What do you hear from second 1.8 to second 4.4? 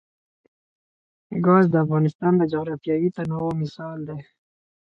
افغانستان د جغرافیوي تنوع مثال دی.